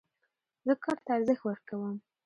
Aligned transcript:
زه 0.65 0.73
کار 0.83 0.97
ته 1.05 1.09
ارزښت 1.17 1.41
ورکوم. 1.45 1.95